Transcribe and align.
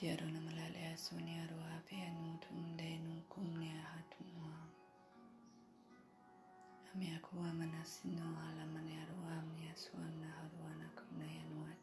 Diaruna 0.00 0.40
malalea 0.40 0.96
sunia 0.96 1.44
roape 1.52 1.96
anutum 2.08 2.58
denum 2.76 3.20
cumnea 3.28 3.82
na 4.34 4.64
Amia 6.94 7.20
kua 7.20 7.52
manasino 7.52 8.24
ala 8.48 8.64
manea 8.72 9.04
roamnia 9.12 9.76
suamna 9.76 10.26
haruana 10.36 10.88
cumnea 10.96 11.42
nuat. 11.52 11.78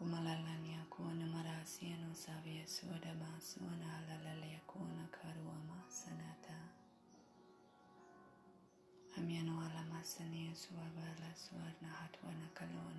Umalalania 0.00 0.80
kuana 0.88 1.26
marasia 1.26 1.96
no 2.00 2.14
savia 2.14 2.64
suada 2.66 3.12
masuana 3.20 3.88
ala 3.98 4.16
lalea 4.24 4.60
kuana 4.66 5.04
karua 5.12 5.56
masanata. 5.68 6.56
Amia 9.18 9.42
no 9.42 9.60
ala 9.60 9.84
masania 9.92 10.54
suabala 10.56 11.28
suarna 11.36 11.88
hatuana 12.00 12.48
kalua. 12.54 12.91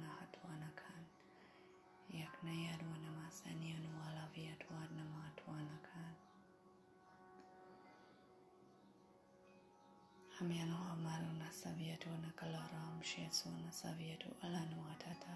Nayadwana 2.43 3.07
Masanyanwala 3.19 4.23
Vyatwadna 4.35 5.03
Matwanakan. 5.15 6.13
Amyano 10.41 10.75
Amaruna 10.93 11.47
Savyatwana 11.59 12.29
Kalaram 12.39 12.97
Sheswana 12.99 13.71
Savyatu 13.71 14.27
Alanwatata. 14.43 15.35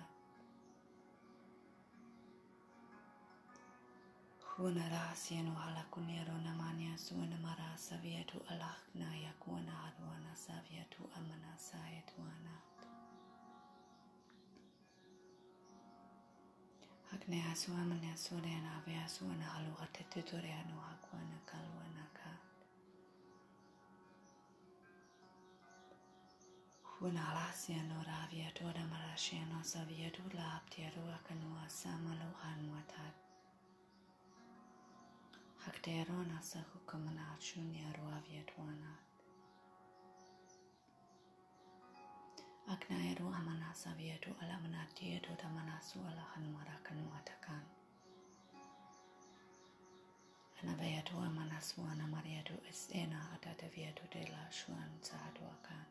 Kuna 4.43 4.83
rasyanu 4.91 5.55
hala 5.55 5.83
kunyaro 5.91 6.35
namanya 6.43 6.97
suana 6.97 7.37
mara 7.37 7.77
savyatu 7.77 8.41
alakna 8.51 9.07
yakuna 9.23 9.73
adwana 9.87 10.33
savyatu 10.35 11.01
amana 11.17 11.53
sayatwana. 11.57 12.66
Le 17.29 17.35
asua 17.51 17.83
ma 17.83 17.95
le 17.99 18.07
asua 18.15 18.39
le 18.39 18.47
ana 18.47 18.79
ve 18.87 18.95
asua 19.03 19.35
na 19.35 19.45
halua 19.51 19.83
te 19.91 20.03
tutore 20.11 20.47
anu 20.61 20.75
akua 20.91 21.19
na 21.31 21.37
kalua 21.49 21.87
na 21.95 22.03
ka. 22.17 22.29
Una 27.03 27.21
alasia 27.31 27.81
no 27.89 27.99
ravia 28.09 28.49
toda 28.59 28.79
marashia 28.93 29.43
no 29.51 29.59
savia 29.71 30.07
tu 30.15 30.23
la 30.37 30.43
aptia 30.57 30.87
rua 30.95 31.19
kanua 31.27 31.63
sama 31.69 32.11
lohan 32.21 32.59
watat. 32.73 33.15
Hakterona 35.65 36.39
sa 36.41 36.59
hukamana 36.71 37.35
chunia 37.43 37.91
ruavia 37.97 38.43
tuanat. 38.47 39.06
Agnaeru 42.73 43.27
amana 43.39 43.71
savietu 43.73 44.29
ala 44.43 44.57
menatietu 44.59 45.31
tamanasu 45.39 45.97
ala 46.09 46.21
hanumarakan 46.35 46.99
watakan. 47.13 47.63
Anabayatu 50.61 51.13
amanasu 51.27 51.79
esena 52.71 53.19
adatavietu 53.35 54.03
dela 54.13 54.41
shuan 54.57 54.91
sahaduakan. 55.07 55.83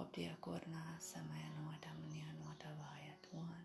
Obdia 0.00 0.32
kurna 0.44 0.82
samayan 1.08 1.56
watamnian 1.70 2.36
watavayat 2.46 3.22
wan. 3.36 3.64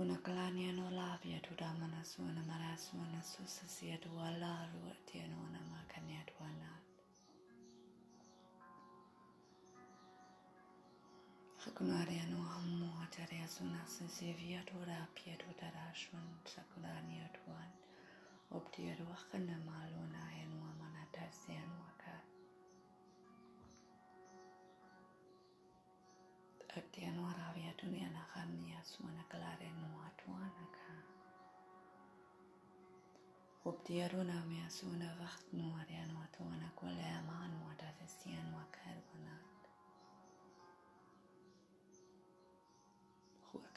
Una 0.00 0.16
kalanian 0.26 0.78
anamarasu 0.80 2.22
anasusasia 3.06 3.96
dualaru 4.02 4.79
Sakunariano 11.64 12.40
amo 12.56 12.88
acharya 13.04 13.44
sunas 13.54 13.90
sevia 14.16 14.60
tora 14.70 14.96
piedo 15.16 15.44
tarashwan 15.60 16.24
sakudarnia 16.52 17.26
tuan 17.36 17.70
obtia 18.56 18.92
ruakana 19.00 19.56
malona 19.68 20.22
enua 20.42 20.70
manatasya 20.80 21.56
anuaka 21.64 22.14
Aktia 26.80 27.10
no 27.12 27.22
aravia 27.32 27.72
tunia 27.80 28.08
na 28.16 28.22
hamnia 28.32 28.80
suana 28.90 29.22
kalare 29.30 29.68
no 29.80 29.88
atuanaka 30.08 30.86
Obtia 33.68 34.04
runa 34.12 34.38
mea 34.48 34.68
suana 34.76 35.10
vacht 35.20 35.44
no 35.58 35.66
ariano 35.82 36.14
atuana 36.26 36.68
kolea 36.78 37.18
manu 37.28 37.58
atasya 37.72 38.34
anuaka 38.40 38.80
erwanaka 38.96 39.49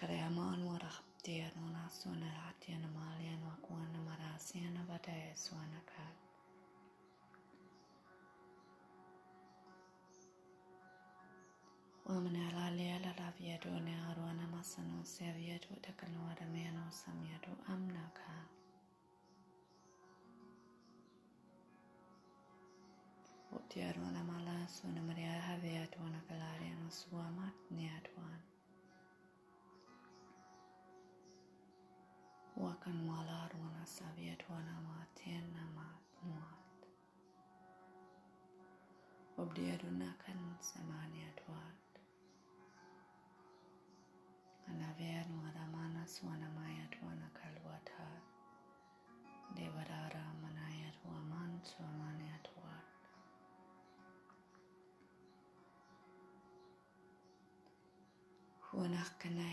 Creamon 0.04 0.60
warahtian 0.68 1.56
unasuna 1.64 2.30
hatian 2.46 2.84
و 2.92 3.48
wakuan 3.48 3.94
marasian 4.04 4.76
abadaya 4.78 5.32
suanakat. 5.36 6.16
ومن 12.06 12.36
العلي 12.36 12.98
الرب 12.98 13.38
يدو 13.42 13.80
نار 13.80 14.20
ونمسن 14.20 15.04
سير 15.04 15.36
يدو 15.36 15.72
تكن 15.84 16.12
ورمين 16.18 16.88
وسم 16.88 17.18
يدو 17.24 17.54
أمنك 17.70 18.20
وتيارون 23.52 24.22
مالا 24.24 24.66
سون 24.68 25.08
مريا 25.08 25.32
هذي 25.48 25.78
أدوان 25.84 26.22
كلارين 26.30 26.86
وسوامات 26.88 27.56
نيادوان 27.72 28.53
saviet 32.54 32.54
wakanwalar 32.62 33.50
wanasaviet 33.58 34.42
wanamaten 34.50 35.44
namat 35.58 35.98
muat. 36.24 36.82
Obdierunakan 39.42 40.40
samaniat 40.62 41.38
wat. 41.50 41.84
Anaver 44.70 45.26
wanamanas 45.42 46.22
wanamayat 46.22 46.94
wanakalwatat. 47.02 48.22
Devadara 49.58 50.26
manayat 50.42 50.98
waman 51.10 51.60
swamaniat 51.66 52.46
wat. 52.62 53.00
Huanakkanayat 58.70 59.53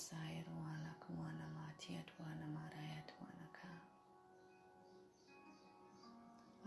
Saya 0.00 0.40
Ruala 0.48 0.96
Kuana 0.96 1.44
Matia 1.52 2.00
Duana 2.08 2.48
Maraya 2.48 3.04
Duana 3.04 3.44
Ka 3.52 3.68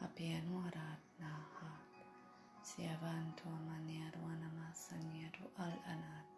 Apiano 0.05 0.61
Arat 0.69 1.01
Nahat 1.17 1.89
Siavanto 2.61 3.49
Amania 3.49 4.05
Ruana 4.13 4.53
Masanieru 4.53 5.49
Al 5.57 5.73
Anat 5.89 6.29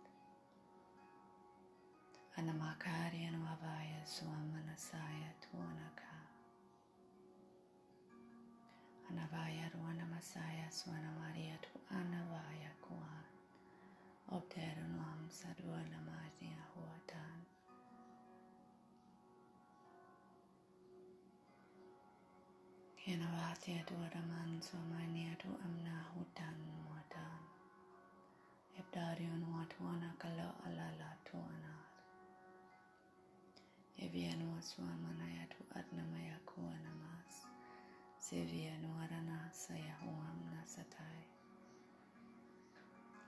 Anamakari 2.40 3.28
Anuavaya 3.28 4.00
Suamanasaya 4.08 5.36
Duana 5.52 5.92
Ka 6.00 6.16
Anavaya 9.12 9.68
Ruana 9.76 10.08
Masaya 10.08 10.72
Suana 10.72 11.12
Maria 11.20 11.60
Duana 11.60 12.24
Vaya 12.32 12.72
Kuana 12.80 13.25
Hena 23.06 23.28
vātia 23.32 23.82
tu 23.88 23.94
aramanso 24.04 24.78
mainia 24.92 25.34
tu 25.42 25.50
amna 25.66 25.94
hutan 26.12 26.56
watan. 26.94 27.44
Ebdarion 28.82 29.44
watuana 29.54 30.10
kalo 30.24 30.48
alala 30.70 31.10
tu 31.28 31.38
anar. 31.38 31.86
Evian 34.08 34.42
waswamanaya 34.50 35.46
tu 35.54 35.62
adnamaya 35.82 36.40
kuanamas. 36.50 37.36
Sevian 38.28 38.84
warana 38.98 39.40
sayahuam 39.62 40.40
nasatai. 40.56 41.22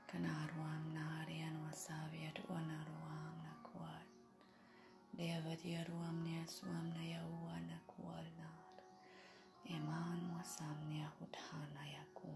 Kanarwam 0.09 0.85
naharian 0.97 1.56
wasavia 1.69 2.33
tu 2.33 2.41
anarwam 2.50 3.33
nakuat. 3.45 4.07
Deavadiarwam 5.19 6.18
niaswam 6.25 6.85
nayahuana 6.97 7.77
kualna. 7.85 8.56
imani 9.67 10.23
wa 10.37 10.43
saamne 10.47 10.99
yakuthala 11.03 11.83
yaku 11.93 12.31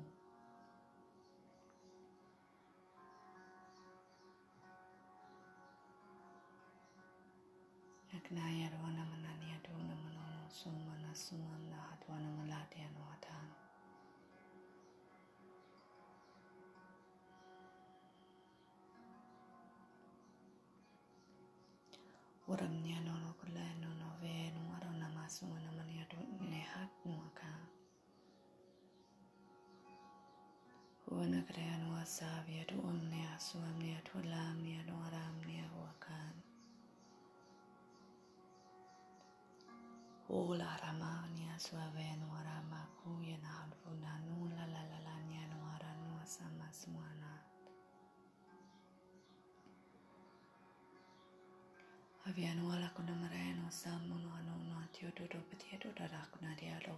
laknaya 8.13 8.67
rwana 8.75 9.03
manani 9.07 9.47
atuna 9.55 9.95
manono 10.03 10.93
na 11.01 11.15
sumana 11.15 11.77
atwana 11.93 12.27
malate 12.35 12.77
anwatana 12.83 13.55
uramnya 22.51 22.99
nono 23.07 23.30
Wasavya 32.01 32.65
tu 32.65 32.81
omnya 32.81 33.29
suamnya 33.37 34.01
tu 34.01 34.17
lamnya 34.25 34.81
dongaramnya 34.89 35.65
huakan. 35.69 36.33
Ola 40.33 40.65
ramanya 40.81 41.53
suave 41.61 42.17
nuarama 42.17 42.89
kuya 42.97 43.37
na 43.37 43.69
nula 44.25 44.65
la 44.73 44.81
la 44.89 44.97
la 45.05 45.15
nya 45.29 45.45
nuara 45.53 45.93
nua 46.01 46.25
sama 46.25 46.65
suana. 46.73 47.33
Avya 52.25 52.51
nuala 52.57 52.89
kuna 52.97 53.13
mareno 53.13 53.69
samu 53.69 54.17
nuanu 54.17 54.57
nuatio 54.65 55.13
dodo 55.13 55.37
petia 55.53 55.77
dodo 55.77 56.01
rakuna 56.09 56.49
dia 56.57 56.81
lo 56.81 56.97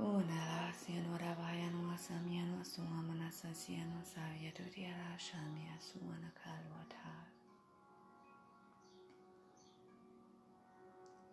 Kundala 0.00 0.72
Sianwara 0.72 1.36
Bhayanwa 1.36 1.92
Samyanwa 1.98 2.64
Suma 2.64 3.02
Manasa 3.04 3.52
Sianwa 3.52 4.00
Savya 4.00 4.48
Dutiyara 4.56 5.12
Shamya 5.20 5.76
Suwana 5.78 6.32
Kalwata 6.40 7.12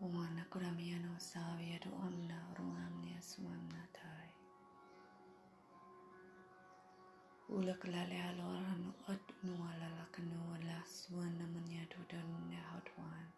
Wana 0.03 0.43
Kuramyano 0.51 1.15
Savya 1.15 1.79
Duamna 1.79 2.35
Ruamnya 2.59 3.21
Suamna 3.23 3.83
Tai 3.95 4.29
Ulak 7.49 7.85
lale 7.87 8.19
aloran 8.19 8.91
od 9.07 9.23
nuala 9.47 9.87
lakanu 9.95 10.59
la 10.67 10.83
suana 10.83 11.47
menyadu 11.55 12.03
dan 12.11 12.27
nehotwan. 12.51 13.31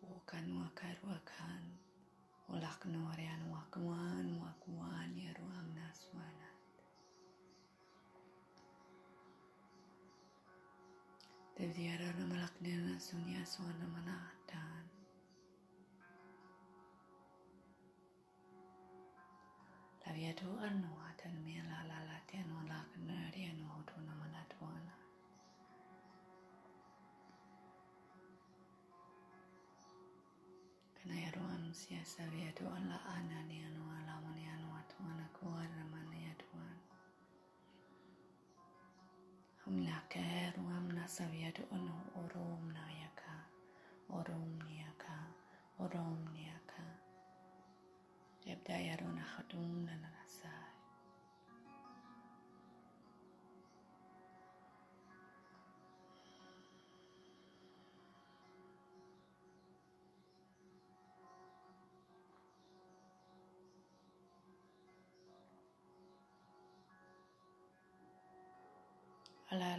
Bukan 0.00 0.64
wakar 0.64 0.96
wakan 1.04 1.89
ulah 2.50 2.74
kenorean 2.82 3.46
wakuan 3.46 4.26
wakuan 4.42 5.10
ya 5.14 5.30
ruang 5.38 5.70
naswana 5.70 6.50
Tadiara 11.54 12.10
nama 12.18 12.42
lakdana 12.46 12.98
sunya 12.98 13.42
Lavia 20.10 20.34
tu 20.34 20.50
anua 20.58 21.14
dan 21.22 21.38
mela 21.46 21.86
siya 31.70 32.02
sa 32.02 32.26
ya 32.34 32.50
tu 32.58 32.66
ala 32.66 32.98
ana 33.06 33.38
ni 33.46 33.62
anu 33.62 33.82
ala 33.94 34.18
mani 34.26 34.42
anu 34.42 34.66
atu 34.74 34.98
ana 35.06 35.22
kuara 35.38 35.82
mani 35.94 36.18
aduan. 36.26 36.76
Ya 36.82 36.86
Humna 39.62 39.96
kair 40.10 40.50
wa 40.66 40.74
amna 40.82 41.06
sabia 41.06 41.46
ya 41.46 41.50
tu 41.54 41.62
anu 41.70 41.94
orom 42.18 42.74
na 42.74 42.82
yaka, 42.90 43.34
orom 44.10 44.50
niya 44.66 44.90
ka, 44.98 45.14
orom 45.78 46.18
ni 46.34 46.50
yaka. 46.50 46.82
Ebda 48.50 48.74
yaruna 48.74 49.22
khadum 49.22 49.86
na 49.86 49.94
na 49.94 50.19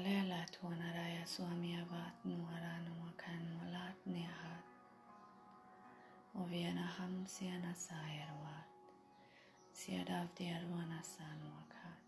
Kaleela 0.01 0.41
tuanaraya 0.53 1.21
swami 1.33 1.69
avat 1.81 2.15
nuharanu 2.27 2.93
kanmulat 3.21 3.97
nihat. 4.13 4.65
Oviena 6.41 6.85
ham 6.97 7.13
siena 7.33 7.69
sairvat. 7.87 8.65
Siadavdi 9.77 10.45
arvana 10.57 10.97
sanwakat. 11.13 12.01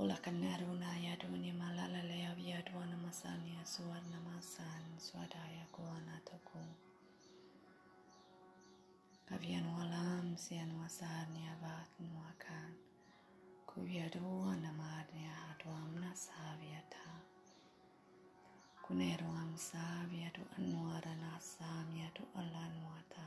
Ulakanaruna 0.00 0.90
yaduni 1.06 1.50
malalale 1.60 2.16
avyadwana 2.32 2.96
masanya 3.04 3.60
suwarnamasan 3.72 4.84
swadaya 5.06 5.64
kuanatoku. 5.74 6.60
abbiano 9.34 9.74
alam 9.82 10.38
siano 10.38 10.78
asarnia 10.86 11.54
vatnu 11.62 12.14
akan 12.30 12.70
kuvyado 13.66 14.22
namarnia 14.62 15.34
adwam 15.50 15.90
nasavyata 16.02 17.02
kunero 18.86 19.26
am 19.42 19.50
savyatu 19.58 20.42
anwara 20.56 21.14
nasamyatu 21.24 22.22
alanwata 22.42 23.26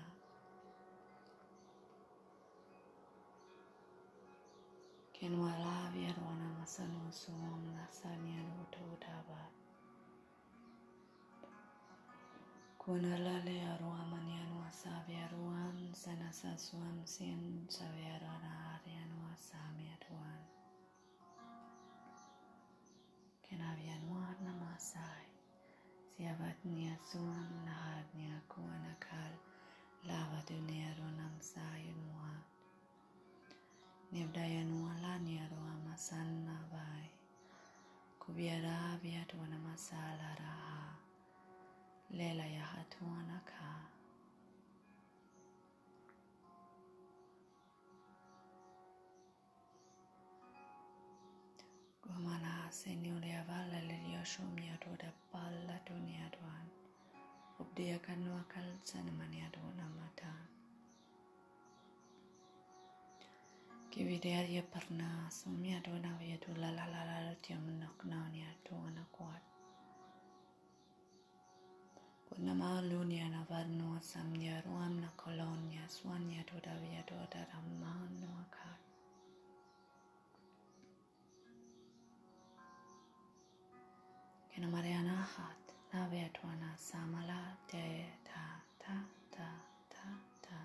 kenwa 5.11 5.51
lavyaro 5.63 6.27
namasanu 6.41 7.11
suam 7.11 7.63
nasanya 7.75 8.39
nutudavat 8.49 9.53
kunalale 12.79 13.57
arwamanyanu 13.73 14.63
asavya 14.69 15.18
sana 15.99 16.31
saswan 16.31 16.95
sin 17.03 17.67
saverana 17.67 18.79
arianwa 18.79 19.35
samyatwan. 19.35 20.39
Kenavyanwan 23.43 24.39
namasai. 24.47 25.27
Siavatnya 26.15 26.95
suan 27.03 27.51
lahadnya 27.67 28.31
kuanakal 28.47 29.35
lavadunerunam 30.07 31.35
sayunwan. 31.43 32.47
Nivdayanualanyaro 34.15 35.59
amasannavai. 35.75 37.11
Kubiaravyatwanamasala 38.23 40.29
raha. 40.47 40.95
Lela 42.15 42.47
yahatwanaka. 42.47 43.88
Gomana 52.09 52.65
senioria 52.71 53.43
valla 53.45 53.77
lilia 53.85 54.25
shumia 54.25 54.73
toda 54.81 55.09
palla 55.31 55.75
tonia 55.85 56.25
doan. 56.33 56.65
Ubdia 57.61 57.99
kanua 57.99 58.41
kaltsan 58.53 59.05
mania 59.17 59.47
dona 59.53 59.85
mata. 59.99 60.31
Kividea 63.91 64.41
ye 64.55 64.61
perna 64.73 65.09
sumia 65.29 65.79
dona 65.85 66.09
via 66.19 66.37
tu 66.41 66.49
la 66.61 66.69
la 66.77 66.85
la 66.93 67.01
la 67.05 67.35
tiam 67.43 67.65
nak 67.81 67.97
naunia 68.09 68.51
tuana 68.65 69.03
kuat. 69.15 69.43
Kuna 72.27 72.53
maalunia 72.61 73.29
na 73.35 73.41
varnua 73.49 73.99
samia 74.11 74.61
ruam 74.65 74.93
na 75.01 75.09
kolonia 75.23 75.83
suania 75.95 76.41
toda 76.49 76.73
via 76.81 77.01
toda 77.11 77.39
ramanoa 77.53 78.43
ka. 78.55 78.68
en 84.59 84.65
omarianahat 84.67 85.63
navetwana 85.91 86.69
samala 86.87 87.39
de 87.71 87.85
ta 88.27 88.43
ta 88.81 88.95
ta 89.33 89.47
ta 89.93 90.07
ta. 90.45 90.59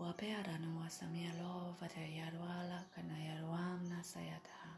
Wapearanu 0.00 0.68
wasamyalo 0.82 1.52
vatayarwala 1.80 2.78
kanayarwam 2.94 3.80
nasayataha. 3.92 4.72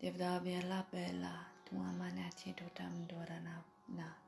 Devdabya 0.00 0.60
la 0.70 0.80
bella, 0.92 1.32
tuamanati 1.66 2.50
tutam 2.58 2.94
doranabna 3.08 4.25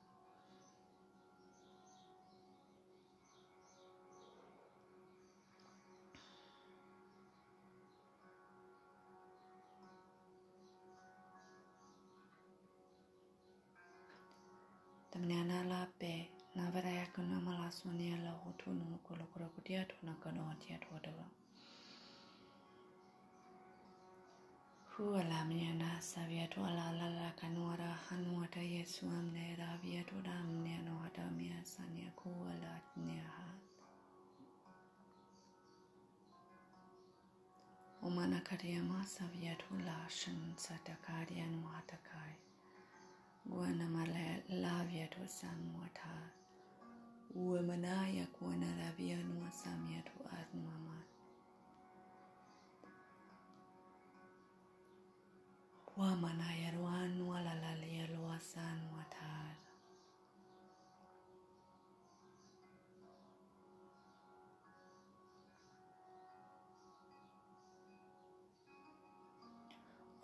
Tamniana 15.09 15.63
la 15.63 15.87
kuna 17.15 17.39
mala 17.41 17.69
sonia 17.71 18.15
la 18.23 18.31
hutu 18.31 18.69
nukulu 18.73 19.25
kura 19.33 19.45
kutia 19.47 19.85
tu 19.85 19.95
na 20.03 20.13
kano 20.13 20.43
hatia 20.43 20.77
tu 20.77 20.87
wadawa. 20.93 21.25
Hu 24.97 25.13
ala 25.15 25.45
mnyana 25.45 26.01
savia 26.01 26.47
tu 26.47 26.65
ala 26.65 26.85
ala 26.87 27.10
Rakanurahanwata 27.31 28.59
Yeswam 28.73 29.27
ne 29.33 29.55
Ravyaturam 29.59 30.49
ne 30.63 30.75
Noatamya 30.83 31.63
Sanya 31.63 32.09
Kualat 32.19 32.85
Nyahat. 32.97 33.61
Umanakaryama 38.03 39.05
Savyatushan 39.05 40.55
Satakaryan 40.57 41.63
Watakai. 41.65 42.35
Guanamale 43.49 44.43
Lavyatu 44.49 45.23
Sanwatat. 45.25 46.35
Umanaya 47.33 48.27
Kuanaravyanu 48.35 49.47
Samyatu 49.51 50.19
Atmamat. 50.35 51.00
wa 56.01 56.15
mana 56.23 56.47
yarwa 56.65 56.95
nuwa 57.13 57.37
lalal 57.45 57.81
yarwa 57.97 58.33
san 58.49 58.79
watar 58.97 59.53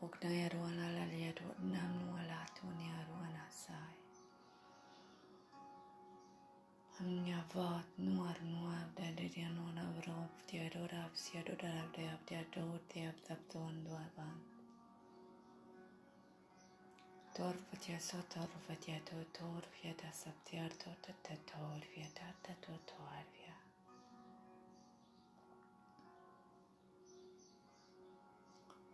okna 0.01 0.29
yarwa 0.41 0.69
lalal 0.79 1.13
yarwa 1.25 1.53
nam 1.71 1.91
nuwa 2.01 2.21
latun 2.31 2.77
yarwa 2.89 3.23
nasai 3.37 3.97
Amnya 6.99 7.37
vat 7.53 7.85
nuar 8.01 8.37
nuar 8.49 8.85
da 8.97 9.13
dirian 9.13 9.53
ona 9.67 9.85
vrop 9.97 10.33
tiador 10.49 10.89
absiador 11.05 11.61
abde 11.61 12.09
abde 12.13 12.33
ador 12.43 12.81
tiap 12.89 13.13
tap 13.27 13.37
tuan 13.53 13.85
duar 13.85 14.09
bang. 14.17 14.56
Torfatia 17.37 17.99
so 18.01 18.17
torfatia 18.33 18.97
to 19.05 19.15
torfia 19.31 19.93
da 19.95 20.09
saptiar 20.09 20.71
to 20.81 20.89
ta 21.03 21.13
ta 21.21 21.35
torfia 21.45 22.07
da 22.15 22.29
ta 22.41 22.53
to 22.63 22.73
torfia. 22.89 23.53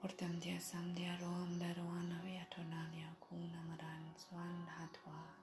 Ortam 0.04 0.38
dia 0.42 0.60
sam 0.60 0.92
dia 0.94 1.16
roam 1.22 1.58
da 1.58 1.72
roana 1.80 2.20
via 2.26 2.46
tonania 2.52 3.16
kuna 3.24 3.64
maran 3.66 4.12
swan 4.18 4.68
hatwa. 4.76 5.43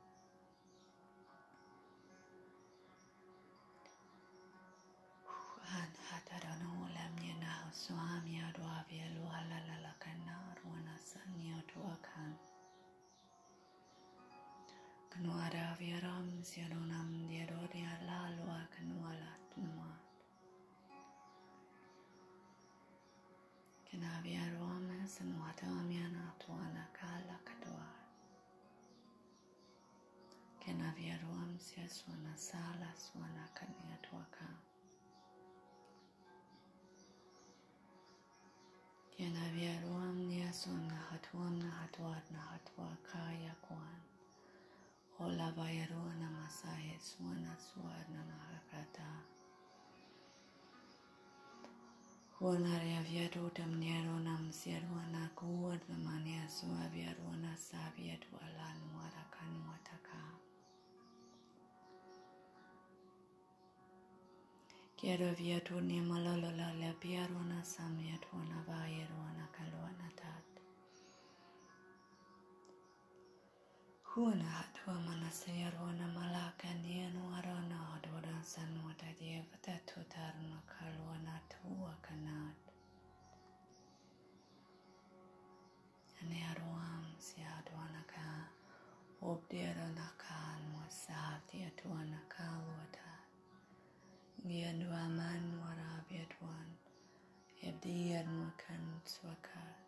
nu 15.21 15.29
ada 15.45 15.77
viram 15.77 16.25
sianonam 16.41 17.09
diedoria 17.29 17.93
lalua 18.09 18.61
canualat 18.73 19.45
nuat. 19.61 20.01
Kena 23.85 24.13
via 24.25 24.41
ruame 24.57 24.97
senuata 25.13 25.69
amiana 25.81 26.25
tuana 26.41 26.85
cala 26.97 27.37
caduat. 27.45 28.01
Kena 30.61 30.89
via 30.97 31.13
ruam 31.21 31.53
sia 31.61 31.85
suana 31.97 32.33
sala 32.47 32.89
suana 33.05 33.45
cania 33.57 33.97
tuaca. 34.01 34.49
Kena 39.13 39.45
via 39.53 39.75
ruam 39.85 40.15
nia 40.29 40.49
suana 40.61 40.97
hatuam 41.13 41.61
na 41.61 41.69
hatuat 41.81 42.25
na 42.33 42.57
kaya 43.05 43.53
kuan. 43.61 44.01
ola 45.27 45.53
Vayarona 45.57 46.27
Masaya 46.37 46.97
Swana 46.99 47.53
Swana 47.57 48.21
Mahakrata. 48.31 49.07
Wanarea 52.41 53.01
viadu 53.03 53.49
tamniaro 53.49 54.19
nam 54.19 54.51
siaruana 54.51 55.29
kuwa 55.35 55.77
namania 55.89 56.49
sua 56.49 56.87
viaruana 56.93 57.57
sabia 57.57 58.17
tualan 58.17 58.79
warakan 58.97 59.53
wataka. 59.69 60.17
Kiaro 64.95 65.31
viatu 65.31 65.81
ni 65.81 66.01
malolo 66.01 66.51
la 66.51 66.93
piaruana 66.99 67.63
samia 67.63 68.17
tuana 68.17 68.57
vayaruana 68.67 69.45
kaluana 69.51 70.09
Guna 74.21 74.61
dua 74.77 74.93
manasaya 75.01 75.71
rona 75.73 76.05
malaka 76.13 76.69
nianu 76.85 77.21
arana 77.37 77.79
dora 78.05 78.37
sanuta 78.51 79.09
devata 79.19 79.73
tutarna 79.89 80.59
karwana 80.73 81.35
tua 81.49 81.89
kanat. 82.05 82.59
Ane 86.21 86.37
aruam 86.51 87.05
siya 87.17 87.49
duanaka 87.65 88.25
obdera 89.25 89.89
nakan 89.97 90.61
wasati 90.77 91.65
atuanaka 91.69 92.45
luata. 92.61 93.11
Gia 94.45 94.69
duaman 94.81 95.43
warabia 95.65 96.25
duan. 96.37 96.69
Ebdi 97.67 98.13
yarmakan 98.13 98.85
swakat. 99.01 99.81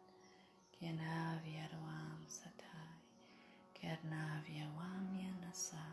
Gianavi 0.73 1.53
aruam 1.69 2.25
satai. 2.25 2.81
Kernavya 3.83 4.63
Wamyanasa 4.79 5.83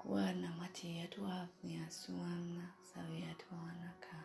Kuarnamati 0.00 1.04
Yatuavnya 1.04 1.84
Suamna 1.92 2.72
Savyatwanaka 2.80 4.20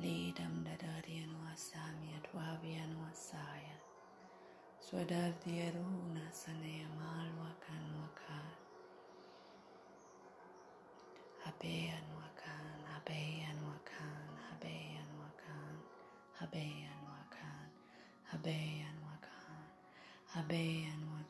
Lidam 0.00 0.64
Dadaryanwasami 0.64 2.06
Yatuavyanwasaya 2.16 3.76
Swadardhyaruna 4.80 6.24
Sanayamalwakanwakar 6.32 8.56
Habeyanwakan 11.44 12.88
Habeyanwakan 12.88 14.16
Habeyanwakan 14.48 15.76
Habeyanwakan 16.40 17.68
Habeyanwakan 18.32 18.93
one. 20.42 21.23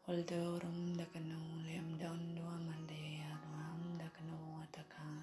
Holdorum 0.05 0.79
dakanu 0.99 1.39
liam 1.65 1.87
don 2.01 2.21
dua 2.37 2.55
mandaya 2.67 3.29
duam 3.43 3.81
dakanu 4.01 4.37
atakan 4.63 5.15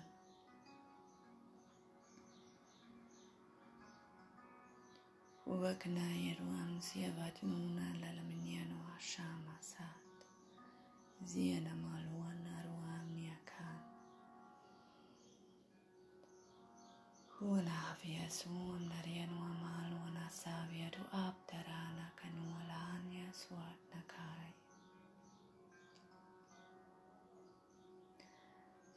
Uvakanaya 5.53 6.33
duam 6.41 6.71
siya 6.87 7.09
vatmuna 7.19 7.87
lalaminiano 8.03 8.79
ashamasat 8.99 10.03
Zia 11.31 11.59
namaluan 11.67 12.41
aru 12.59 12.70
والعافية 17.43 18.23
يسوع 18.27 18.73
مريا 18.79 19.29
ومال 19.33 19.93
ونصاب 19.95 20.71
يدو 20.73 21.05
أب 21.13 21.35
درانا 21.49 22.09
كنولان 22.23 23.13
ya 23.13 23.29
يسوع 23.31 23.59
نكاي 23.97 24.51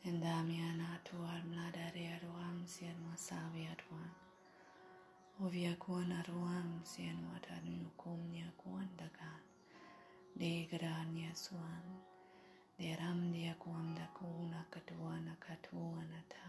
Endamiana 0.04 1.00
tuar 1.08 1.40
mladare 1.48 2.20
ruam 2.24 2.68
sien 2.68 2.98
masavi 3.08 3.64
aduan. 3.72 4.12
Ovia 5.40 5.76
kuan 5.80 6.12
aruam 6.12 6.84
sien 6.84 7.24
watan 7.32 7.66
yukum 7.82 8.20
nia 8.32 8.52
kuan 8.58 8.90
dagan. 9.00 9.40
De 10.40 10.68
gran 10.72 11.16
yasuan. 11.16 11.86
De 12.78 12.96
ram 13.00 13.32
dia 13.32 13.56
kuam 13.56 13.96
dakuna 13.96 14.66
katuana 14.74 15.34
katuana 15.40 16.20
ta. 16.32 16.46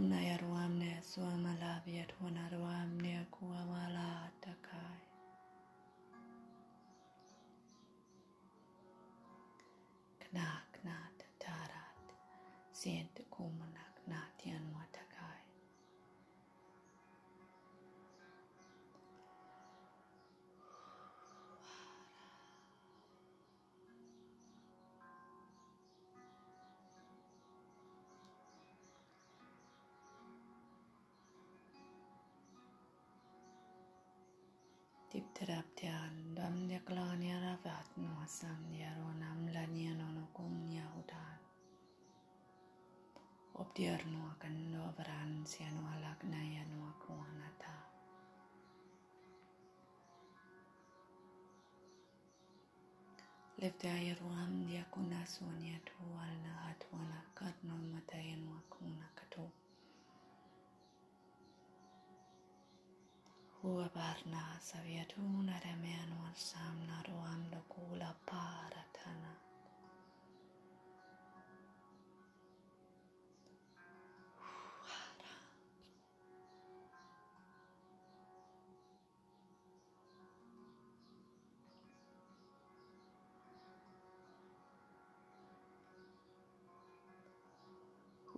Nayarwamne 0.00 1.00
Suamalabiyat 1.06 2.10
Wanarwamne 2.20 3.26
Kuamala 3.30 4.26
Takai. 4.42 5.04
Knack, 10.32 10.80
Nat, 10.84 11.24
Tarat, 11.38 12.06
Sien 12.72 13.06
Tipteraptian, 35.14 36.34
Doamne 36.34 36.82
Claudia 36.84 37.36
Ravat, 37.38 37.86
Noasam, 38.02 38.66
Iaronam, 38.76 39.46
Lanianon, 39.54 40.26
Cum, 40.36 40.66
Iahudan. 40.66 41.38
Obdiernua 43.54 44.34
cannovran, 44.42 45.46
Sianua 45.46 45.94
Lagnaianua 46.02 46.90
Cuanata. 46.98 47.74
Levda 53.62 53.94
Iaruam, 53.94 54.66
Diacuna 54.66 55.22
Sonia, 55.30 55.78
Tualna, 55.94 56.74
Atuana, 56.74 57.20
Carnum, 57.38 57.82
Mataianua 57.94 58.62
Cuna. 58.68 59.13
Urvarna 63.70 64.60
Savyatuna 64.68 65.56
Dhamyanuna 65.64 66.23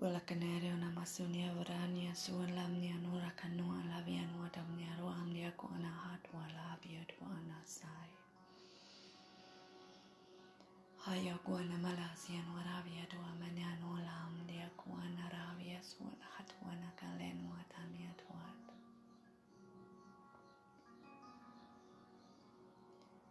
Wala 0.01 0.21
kanere 0.21 0.75
una 0.77 0.91
masunia 0.93 1.49
varania 1.57 2.15
suan 2.15 2.53
lamnia 2.55 2.97
nura 3.01 3.31
kanua 3.41 3.81
labia 3.89 4.25
nua 4.29 4.49
damnia 4.53 4.93
ruam 5.01 5.33
dia 5.33 5.49
kuana 5.57 5.89
hatwa 5.89 6.41
labia 6.59 7.01
duana 7.09 7.57
sai. 7.65 8.13
Haya 11.05 11.35
kuana 11.45 11.79
malasia 11.79 12.43
nua 12.45 12.63
rabia 12.69 13.05
dua 13.09 13.31
mania 13.41 13.73
nua 13.81 13.97
lam 14.05 14.33
dia 14.47 14.69
kuana 14.77 15.25
rabia 15.33 15.81
suan 15.83 16.19
hatwa 16.37 16.77
nakalen 16.77 17.37
nua 17.41 17.61
tamia 17.73 18.13
tuat. 18.21 18.57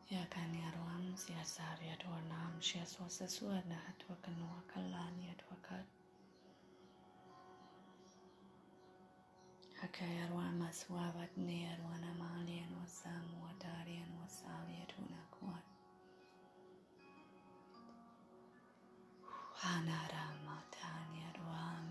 Ya 0.10 0.26
kania 0.34 0.72
ruam 0.74 1.14
sia 1.16 1.46
saria 1.46 1.94
dua 2.02 2.22
nam 2.30 2.58
sia 2.62 2.82
suasa 2.86 3.28
suana 3.30 3.76
hatwa 3.86 4.16
kanua 4.26 4.66
kalania 4.74 5.34
dua 5.46 5.58
kat. 5.62 5.86
Rakaya 9.96 10.28
Rwama 10.32 10.68
Swavatneya 10.76 11.70
Rwanamalian 11.80 12.68
Wasamu 12.80 13.36
Watarian 13.48 14.12
Wasalia 14.22 14.84
Tunakuat 14.88 15.64
Hanarama 19.56 20.60
Tanya 20.72 21.32
Rwam 21.40 21.86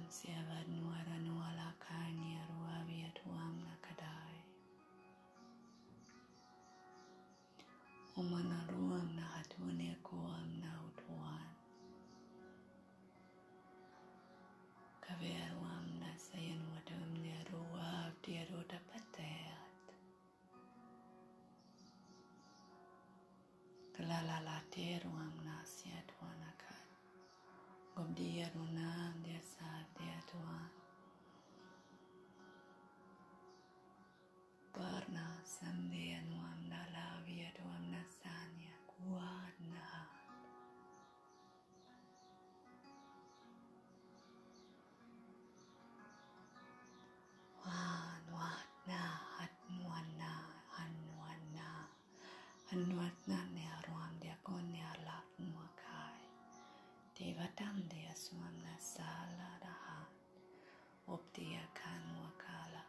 Galalate 24.24 25.04
ruangnasia 25.04 26.00
duanakan. 26.08 26.88
Gobdia 27.92 28.48
runang 28.56 29.20
dia 29.20 29.36
saatnya 29.36 30.16
tuan. 30.24 30.72
Parna 34.72 35.44
sandia 35.44 36.24
nuam 36.32 36.56
dalavia 36.72 37.52
duam 37.52 37.84
nasanya 37.92 38.72
kuana. 38.96 39.92
Wan 47.60 48.24
wana 48.32 49.04
hat 49.36 49.52
nuana 49.68 50.32
han 50.80 50.94
wana 51.12 51.70
han 52.72 52.84
wana 52.96 53.38
ne 53.52 53.64
وبدياك 61.14 61.82
هالوكالة 61.82 62.82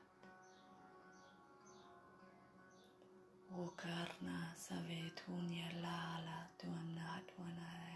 وكرنا 3.52 4.54
سبيتون 4.56 5.50
يلا 5.50 5.88
على 5.90 6.46
دونات 6.64 7.30
ونرى 7.40 7.95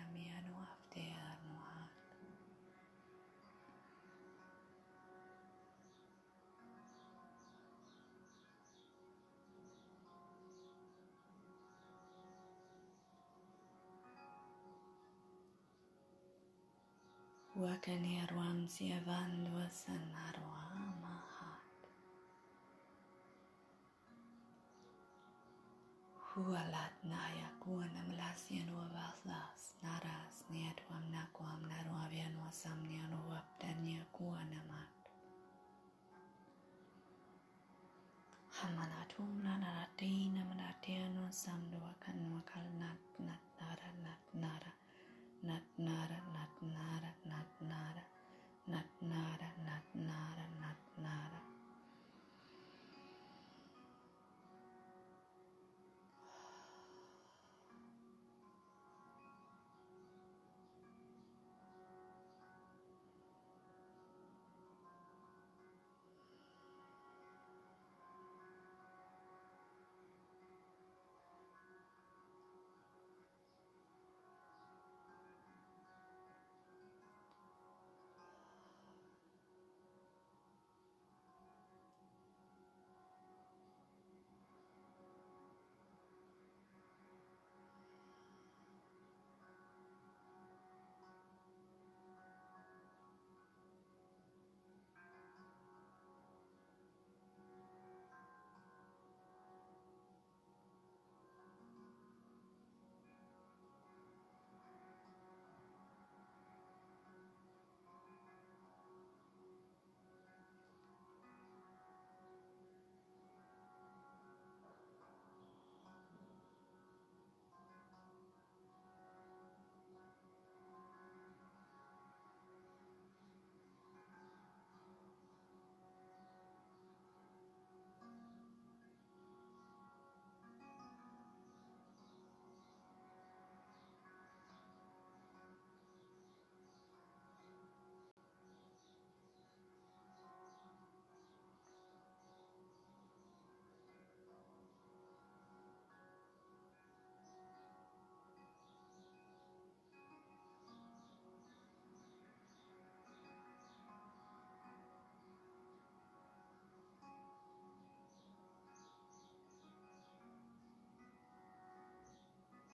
Wakanyarwam 17.59 18.71
Siavandwa 18.71 19.67
Sanarwamahat 19.67 21.59
Hualat 26.31 26.95
Nayak 27.03 27.59
Wanamlasyan 27.67 28.71
Wavaslas 28.71 29.75
Naras 29.83 30.47
Niatwam 30.47 31.03
Nakwam 31.11 31.59
Narwavian 31.67 32.31
Wasamnian 32.39 33.11
Wapdanya 33.27 34.07
Kuanamat 34.15 34.91
Hamanatum 38.63 39.43
Nanaratina 39.43 40.47
Manatianu 40.47 41.27
Samdwakan 41.27 42.39
Wakalnat 42.39 43.38